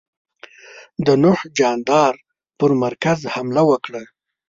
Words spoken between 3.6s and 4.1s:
وکړه.